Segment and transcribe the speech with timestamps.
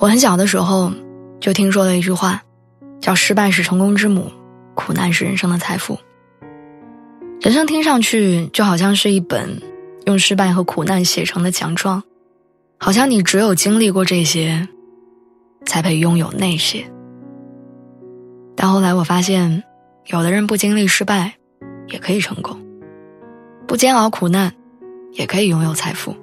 [0.00, 0.90] 我很小的时候
[1.40, 2.42] 就听说了一句话，
[3.02, 4.32] 叫“失败是成功之母，
[4.74, 5.98] 苦难是人生的财富”。
[7.42, 9.60] 人生听上去就好像是一本
[10.06, 12.02] 用失败和苦难写成的奖状，
[12.78, 14.66] 好像你只有经历过这些，
[15.66, 16.90] 才配拥有那些。
[18.56, 19.62] 但后来我发现，
[20.06, 21.34] 有的人不经历失败，
[21.88, 22.56] 也可以成功；
[23.66, 24.50] 不煎熬苦难，
[25.12, 26.16] 也可以拥有财富。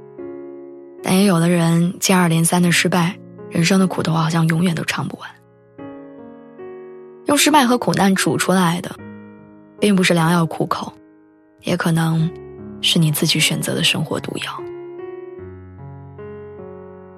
[1.03, 3.15] 但也有的人接二连三的失败。
[3.49, 5.29] 人生的苦头好像永远都尝不完。
[7.25, 8.95] 用失败和苦难煮出来的，
[9.79, 10.93] 并不是良药苦口，
[11.61, 12.29] 也可能
[12.81, 14.63] 是你自己选择的生活毒药。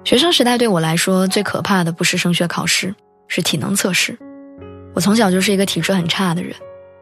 [0.03, 2.95] 学生时代对我来说最可怕的不是升学考试，
[3.27, 4.17] 是体能测试。
[4.95, 6.55] 我从小就是一个体质很差的人，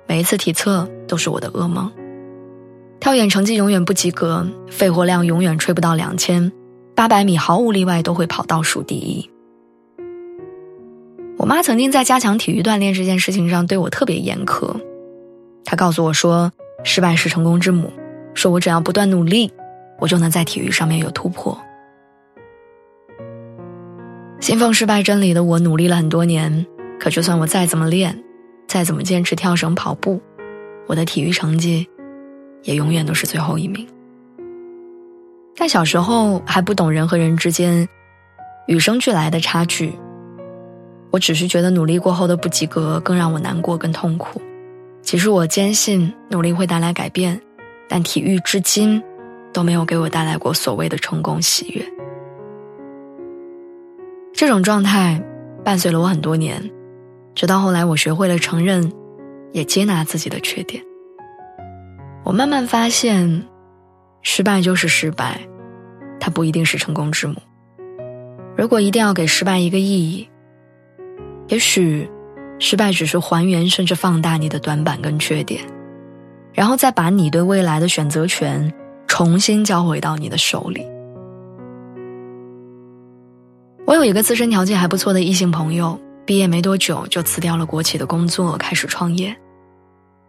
[0.07, 1.89] 每一次体测都是我的噩梦。
[2.99, 6.51] 跳远成绩永远不及格，肺活量永远吹不到两千。
[6.97, 9.29] 八百米毫无例外都会跑倒数第一。
[11.37, 14.75] 我妈曾经在加强体育锻炼这件事情上对我特别严苛，
[15.63, 16.51] 她告诉我说
[16.83, 17.93] ：“失败是成功之母，
[18.33, 19.53] 说我只要不断努力，
[19.99, 21.55] 我就能在体育上面有突破。”
[24.41, 26.65] 信奉失败真理的我努力了很多年，
[26.99, 28.23] 可就算我再怎么练，
[28.67, 30.19] 再怎么坚持跳绳、跑步，
[30.87, 31.87] 我的体育成绩
[32.63, 33.87] 也永远都是最后一名。
[35.57, 37.89] 在小时候还不懂人和人之间
[38.67, 39.91] 与生俱来的差距，
[41.09, 44.39] 我只是觉得努力过后的不及格更让我难过、更痛苦。
[45.01, 47.41] 其实我坚信努力会带来改变，
[47.89, 49.01] 但体育至今
[49.51, 51.83] 都没有给我带来过所谓的成功喜悦。
[54.33, 55.19] 这种状态
[55.65, 56.61] 伴随了我很多年，
[57.33, 58.93] 直到后来我学会了承认，
[59.53, 60.83] 也接纳自己的缺点。
[62.23, 63.43] 我慢慢发现。
[64.21, 65.39] 失败就是失败，
[66.19, 67.35] 它不一定是成功之母。
[68.57, 70.27] 如果一定要给失败一个意义，
[71.47, 72.09] 也许，
[72.59, 75.61] 失败只是还原甚至放大你的短板跟缺点，
[76.53, 78.73] 然后再把你对未来的选择权
[79.05, 80.85] 重新交回到你的手里。
[83.85, 89.33] 我有一个自身条件还不错的异性朋友，毕业没多久就辞掉了国企的工作，开始创业。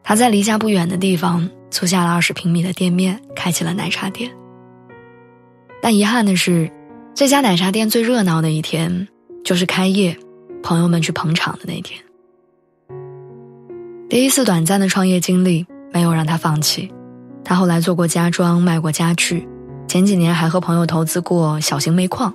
[0.04, 1.50] 他在离家不远的地方。
[1.70, 4.30] 租下了二十平米的店面，开起了奶茶店。
[5.80, 6.70] 但遗憾的是，
[7.14, 9.06] 这家奶茶店最热闹的一天，
[9.44, 10.16] 就是开业，
[10.62, 12.00] 朋友们去捧场的那天。
[14.08, 16.90] 第一次短暂的创业经历没有让他放弃，
[17.44, 19.46] 他后来做过家装，卖过家具，
[19.86, 22.34] 前几年还和朋友投资过小型煤矿。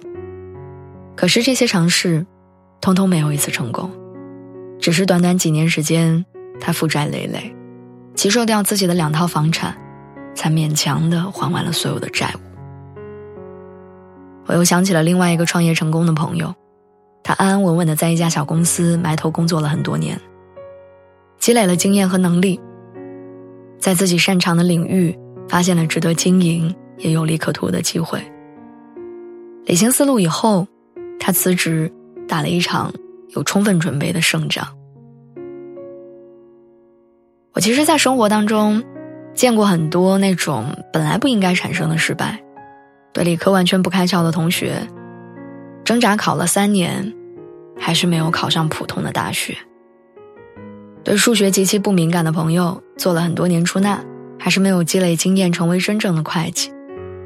[1.15, 2.25] 可是这些尝试，
[2.79, 3.91] 通通没有一次成功，
[4.79, 6.23] 只是短短几年时间，
[6.59, 7.53] 他负债累累。
[8.15, 9.75] 急售掉自己的两套房产，
[10.35, 12.39] 才勉强的还完了所有的债务。
[14.45, 16.53] 我又想起了另外一个创业成功的朋友，
[17.23, 20.19] 他安安稳稳的在一家小公司埋头工作了很多年，
[21.39, 22.59] 积累了经验和能力，
[23.79, 28.21] 在自己擅长的领域发现了值得经营也有利可图的机会。
[29.65, 30.67] 理清思路以后，
[31.19, 31.91] 他辞职，
[32.27, 32.93] 打了一场
[33.29, 34.67] 有充分准备的胜仗。
[37.63, 38.83] 其实，在生活当中，
[39.33, 42.37] 见过很多那种本来不应该产生的失败。
[43.13, 44.85] 对理科完全不开窍的同学，
[45.85, 47.13] 挣扎考了三年，
[47.79, 49.53] 还是没有考上普通的大学；
[51.05, 54.03] 对数学极其不敏感的朋友，做了很多年出纳，
[54.37, 56.69] 还是没有积累经验成为真正的会计；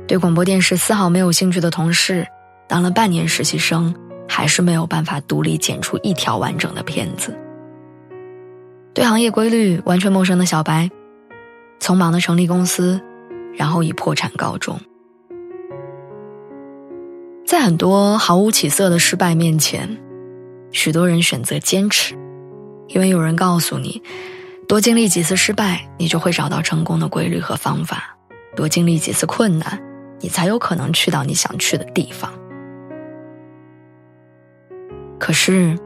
[0.08, 2.24] 对广播电视丝毫没有兴趣的同事，
[2.68, 3.92] 当了半年实习生，
[4.30, 7.36] 还是没有办法独立剪出一条完整的片子。
[8.98, 10.90] 对行业规律完全陌生的小白，
[11.80, 13.00] 匆忙的成立公司，
[13.56, 14.76] 然后以破产告终。
[17.46, 20.00] 在很多毫无起色的失败面前，
[20.72, 22.16] 许多人选择坚持，
[22.88, 24.02] 因为有人告诉你，
[24.68, 27.98] 多经历几次失败，你就会找到成功的规律和方法；
[28.56, 29.80] 多经历几次困难，
[30.22, 32.34] 你才有可能去到你想去的地方。
[35.20, 35.78] 可是。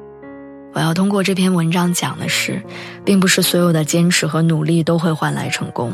[0.73, 2.62] 我要通过这篇文章讲的是，
[3.03, 5.94] 并不是所有的坚持和努力都会换来成功，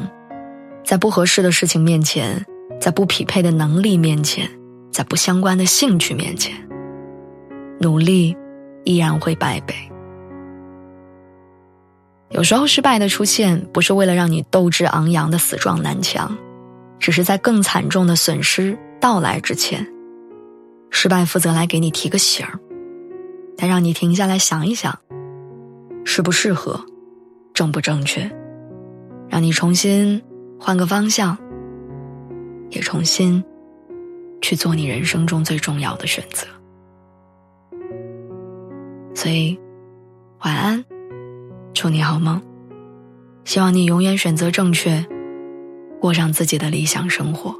[0.83, 2.45] 在不合适的事情面前，
[2.79, 4.47] 在不匹配的能力面前，
[4.91, 6.53] 在不相关的兴趣面前，
[7.79, 8.38] 努力
[8.83, 9.74] 依然会败北。
[12.30, 16.38] 有时候失败的出现，不是为了让你斗志昂扬的死撞南墙，
[17.00, 19.88] 只是在更惨重的损失到来之前，
[20.91, 22.59] 失败负责来给你提个醒儿。
[23.57, 24.98] 他让你停下来想一想，
[26.06, 26.80] 适不适合，
[27.54, 28.31] 正不正确，
[29.27, 30.21] 让你重新
[30.59, 31.36] 换个方向，
[32.69, 33.44] 也重新
[34.42, 36.45] 去做你人生中最重要的选择。
[39.15, 39.59] 所以，
[40.42, 40.86] 晚安，
[41.74, 42.39] 祝你好梦。
[43.44, 45.04] 希望你永远选择正确，
[46.00, 47.56] 过上自己的理想生活。